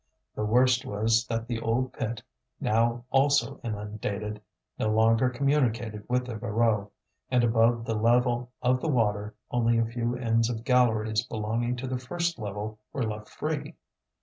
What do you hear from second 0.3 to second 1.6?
The worst was that the